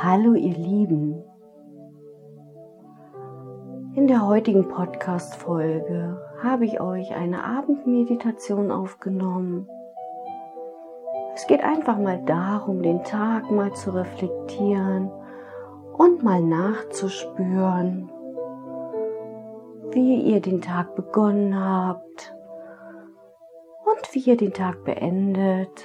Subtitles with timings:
[0.00, 1.07] Hallo ihr Lieben.
[4.08, 9.68] In der heutigen Podcast-Folge habe ich euch eine Abendmeditation aufgenommen.
[11.34, 15.10] Es geht einfach mal darum, den Tag mal zu reflektieren
[15.92, 18.08] und mal nachzuspüren,
[19.90, 22.34] wie ihr den Tag begonnen habt
[23.84, 25.84] und wie ihr den Tag beendet.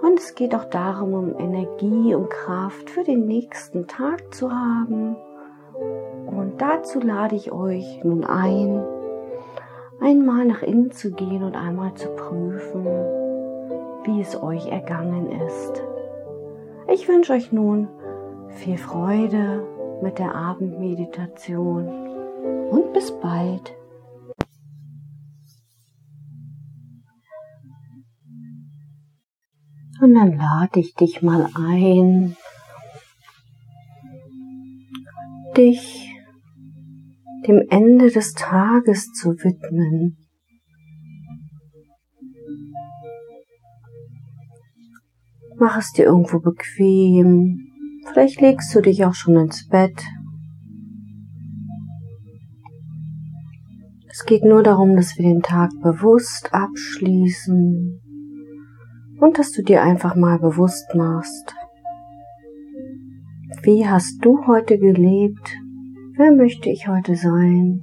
[0.00, 5.16] Und es geht auch darum, um Energie und Kraft für den nächsten Tag zu haben
[6.30, 8.82] und dazu lade ich euch nun ein,
[10.00, 12.84] einmal nach innen zu gehen und einmal zu prüfen,
[14.04, 15.82] wie es euch ergangen ist.
[16.88, 17.88] Ich wünsche euch nun
[18.48, 19.64] viel Freude
[20.02, 21.88] mit der Abendmeditation
[22.70, 23.74] und bis bald.
[30.00, 32.34] Und dann lade ich dich mal ein,
[35.56, 36.09] dich
[37.46, 40.16] dem Ende des Tages zu widmen.
[45.58, 47.58] Mach es dir irgendwo bequem.
[48.06, 50.02] Vielleicht legst du dich auch schon ins Bett.
[54.10, 58.00] Es geht nur darum, dass wir den Tag bewusst abschließen
[59.20, 61.54] und dass du dir einfach mal bewusst machst,
[63.62, 65.58] wie hast du heute gelebt?
[66.22, 67.80] Wer möchte ich heute sein?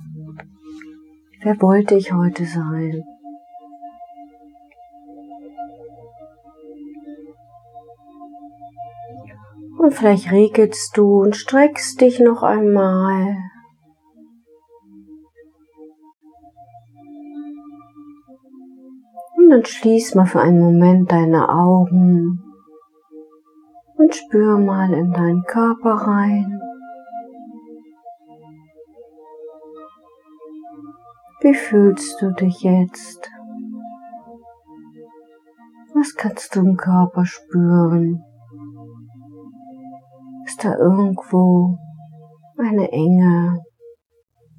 [1.41, 3.03] Wer wollte ich heute sein?
[9.79, 13.37] Und vielleicht regelst du und streckst dich noch einmal.
[19.35, 22.43] Und dann schließ mal für einen Moment deine Augen
[23.95, 26.61] und spür mal in deinen Körper rein.
[31.47, 33.31] Wie fühlst du dich jetzt?
[35.95, 38.21] Was kannst du im Körper spüren?
[40.45, 41.77] Ist da irgendwo
[42.57, 43.63] eine Enge,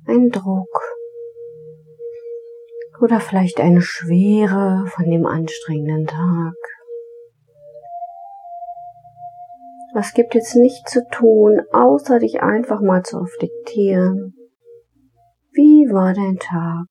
[0.07, 0.81] ein Druck
[3.03, 6.57] oder vielleicht eine Schwere von dem anstrengenden Tag?
[9.93, 14.38] Was gibt jetzt nicht zu tun, außer dich einfach mal zu reflektieren.
[15.59, 16.87] Wie war dein Tag?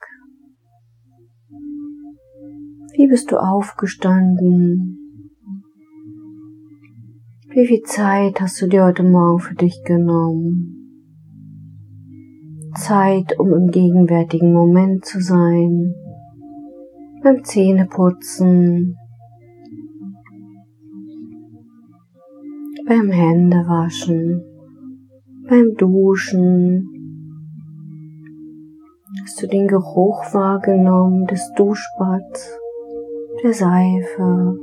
[2.97, 4.97] Wie bist du aufgestanden?
[7.47, 10.99] Wie viel Zeit hast du dir heute Morgen für dich genommen?
[12.75, 15.95] Zeit, um im gegenwärtigen Moment zu sein,
[17.23, 18.97] beim Zähneputzen,
[22.85, 24.43] beim Händewaschen,
[25.47, 26.96] beim Duschen.
[29.23, 32.59] Hast du den Geruch wahrgenommen des Duschbads,
[33.43, 34.55] der Seife?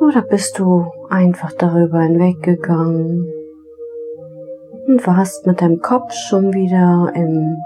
[0.00, 3.32] Oder bist du einfach darüber hinweggegangen
[4.86, 7.58] und warst mit deinem Kopf schon wieder im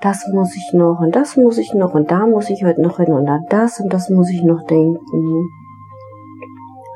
[0.00, 2.98] das muss ich noch und das muss ich noch und da muss ich heute noch
[2.98, 5.48] hin und an das und das muss ich noch denken.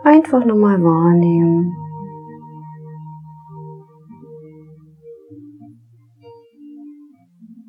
[0.04, 1.74] Einfach nochmal wahrnehmen.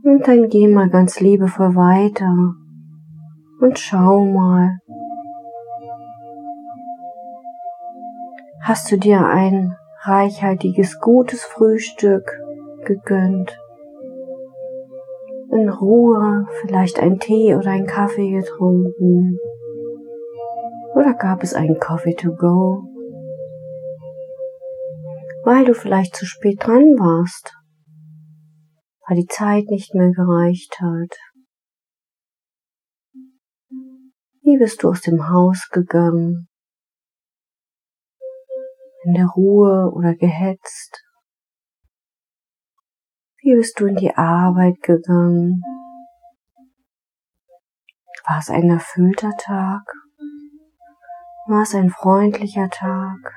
[0.10, 2.56] Und dann geh mal ganz liebevoll weiter
[3.62, 4.80] und schau mal.
[8.64, 12.24] Hast du dir ein reichhaltiges, gutes Frühstück
[12.86, 13.56] gegönnt?
[15.52, 19.38] in Ruhe vielleicht einen Tee oder einen Kaffee getrunken?
[20.96, 22.84] Oder gab es einen Coffee to go?
[25.44, 27.59] Weil du vielleicht zu spät dran warst,
[29.10, 31.18] weil die Zeit nicht mehr gereicht hat.
[34.42, 36.48] Wie bist du aus dem Haus gegangen?
[39.06, 41.04] In der Ruhe oder gehetzt?
[43.42, 45.64] Wie bist du in die Arbeit gegangen?
[48.28, 49.82] War es ein erfüllter Tag?
[51.48, 53.34] War es ein freundlicher Tag?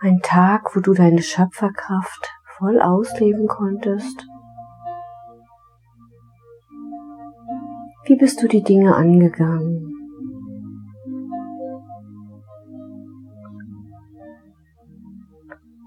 [0.00, 4.24] Ein Tag, wo du deine Schöpferkraft voll ausleben konntest?
[8.04, 9.88] Wie bist du die Dinge angegangen?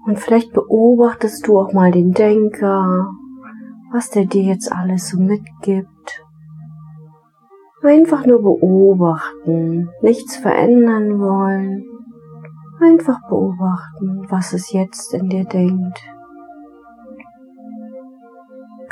[0.04, 3.08] Und vielleicht beobachtest du auch mal den Denker,
[3.92, 5.88] was der dir jetzt alles so mitgibt.
[7.82, 11.86] Einfach nur beobachten, nichts verändern wollen.
[12.80, 16.15] Einfach beobachten, was es jetzt in dir denkt.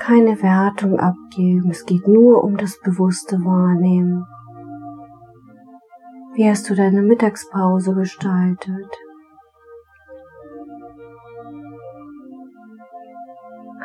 [0.07, 4.27] Keine Wertung abgeben, es geht nur um das bewusste Wahrnehmen.
[6.35, 8.91] Wie hast du deine Mittagspause gestaltet?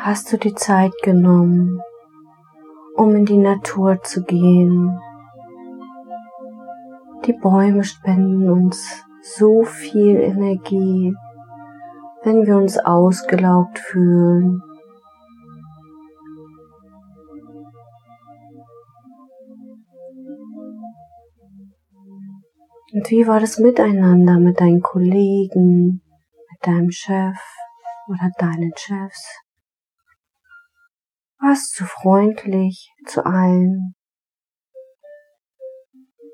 [0.10, 1.82] hast du die Zeit genommen,
[2.96, 4.98] um in die Natur zu gehen.
[7.26, 11.14] Die Bäume spenden uns so viel Energie,
[12.24, 14.64] wenn wir uns ausgelaugt fühlen.
[22.92, 26.02] Und wie war das Miteinander mit deinen Kollegen,
[26.50, 27.38] mit deinem Chef
[28.08, 29.44] oder deinen Chefs?
[31.40, 33.94] Warst du freundlich zu allen?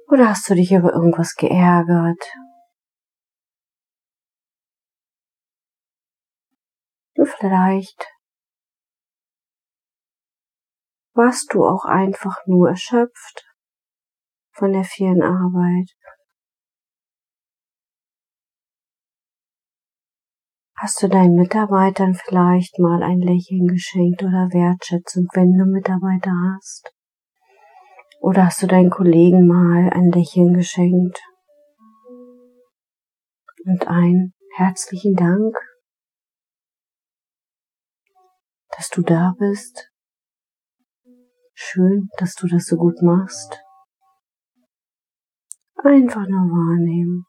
[0.08, 2.24] Oder hast du dich über irgendwas geärgert?
[7.16, 8.08] Und vielleicht
[11.14, 13.46] warst du auch einfach nur erschöpft
[14.54, 15.92] von der vielen Arbeit
[20.78, 26.92] Hast du deinen Mitarbeitern vielleicht mal ein Lächeln geschenkt oder Wertschätzung, wenn du Mitarbeiter hast?
[28.20, 31.24] Oder hast du deinen Kollegen mal ein Lächeln geschenkt?
[33.64, 35.56] Und einen herzlichen Dank,
[38.76, 39.90] dass du da bist.
[41.54, 43.64] Schön, dass du das so gut machst.
[45.76, 47.26] Einfach nur wahrnehmen.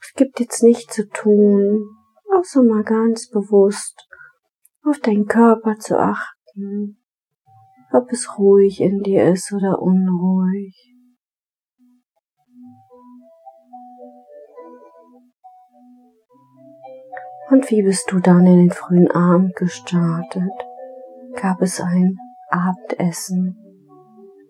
[0.00, 2.03] Es gibt jetzt nichts zu tun,
[2.34, 4.08] auch so mal ganz bewusst
[4.84, 6.98] auf deinen Körper zu achten,
[7.92, 10.94] ob es ruhig in dir ist oder unruhig.
[17.50, 20.52] Und wie bist du dann in den frühen Abend gestartet?
[21.40, 22.16] Gab es ein
[22.48, 23.56] Abendessen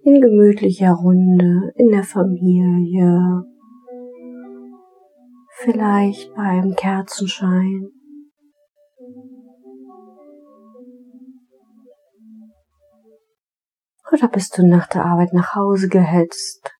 [0.05, 3.45] in gemütlicher Runde, in der Familie,
[5.65, 7.91] vielleicht beim Kerzenschein.
[14.13, 16.71] Oder bist du nach der Arbeit nach Hause gehetzt?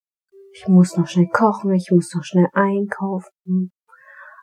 [0.53, 3.73] Ich muss noch schnell kochen, ich muss noch schnell einkaufen.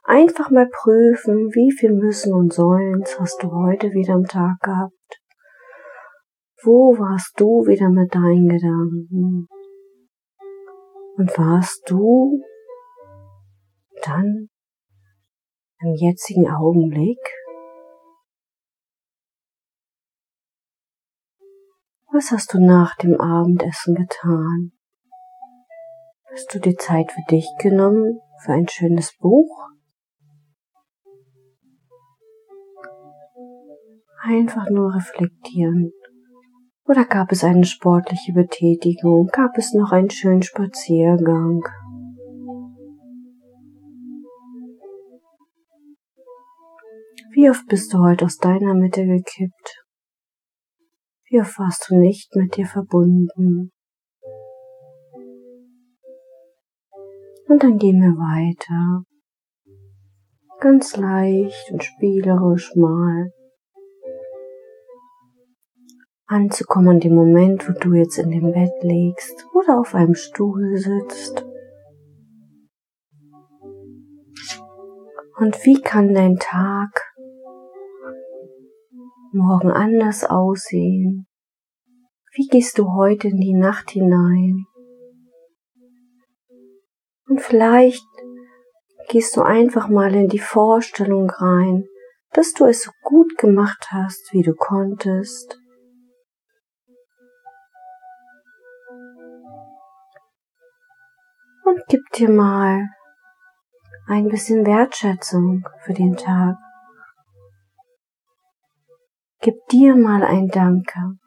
[0.03, 5.21] Einfach mal prüfen, wie viel müssen und sollen hast du heute wieder am Tag gehabt.
[6.63, 9.47] Wo warst du wieder mit deinen Gedanken?
[11.17, 12.41] Und warst du
[14.05, 14.49] dann
[15.79, 17.19] im jetzigen Augenblick
[22.13, 24.73] Was hast du nach dem Abendessen getan?
[26.29, 29.69] Hast du dir Zeit für dich genommen, für ein schönes Buch?
[34.21, 35.93] Einfach nur reflektieren.
[36.85, 39.27] Oder gab es eine sportliche Betätigung?
[39.27, 41.63] Gab es noch einen schönen Spaziergang?
[47.33, 49.85] Wie oft bist du heute aus deiner Mitte gekippt?
[51.29, 53.71] Wie oft warst du nicht mit dir verbunden?
[57.47, 59.05] Und dann gehen wir weiter.
[60.59, 63.31] Ganz leicht und spielerisch mal.
[66.25, 70.75] Anzukommen an dem Moment, wo du jetzt in dem Bett liegst oder auf einem Stuhl
[70.75, 71.45] sitzt.
[75.37, 77.10] Und wie kann dein Tag
[79.33, 81.27] morgen anders aussehen?
[82.33, 84.65] Wie gehst du heute in die Nacht hinein?
[87.27, 88.05] Und vielleicht
[89.09, 91.85] gehst du einfach mal in die Vorstellung rein,
[92.31, 95.57] dass du es so gut gemacht hast, wie du konntest.
[101.65, 102.87] Und gib dir mal
[104.07, 106.57] ein bisschen Wertschätzung für den Tag.
[109.43, 111.17] Gib dir mal ein Danke.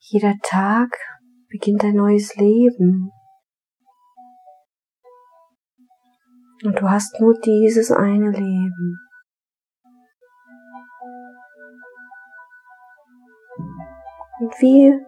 [0.00, 0.90] Jeder Tag
[1.48, 3.12] beginnt ein neues Leben.
[6.64, 8.98] Und du hast nur dieses eine Leben.
[14.40, 14.98] Und wie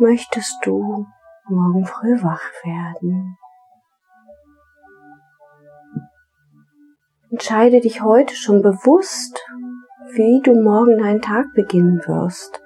[0.00, 1.06] möchtest du
[1.48, 3.36] morgen früh wach werden?
[7.32, 9.42] Entscheide dich heute schon bewusst,
[10.12, 12.60] wie du morgen deinen Tag beginnen wirst.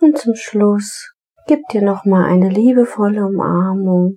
[0.00, 1.12] Und zum Schluss
[1.46, 4.16] gib dir nochmal eine liebevolle Umarmung.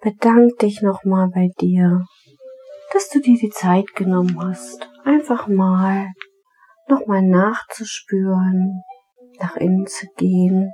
[0.00, 2.06] Bedank dich nochmal bei dir,
[2.94, 6.06] dass du dir die Zeit genommen hast, einfach mal
[6.88, 8.82] nochmal nachzuspüren,
[9.40, 10.72] nach innen zu gehen.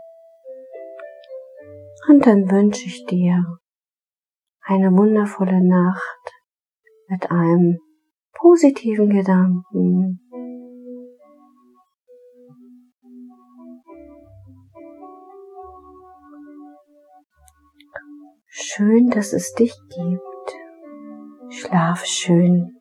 [2.09, 3.59] Und dann wünsche ich dir
[4.63, 6.33] eine wundervolle Nacht
[7.09, 7.79] mit einem
[8.33, 10.21] positiven Gedanken
[18.57, 21.53] Schön, dass es dich gibt.
[21.53, 22.74] Schlaf schön.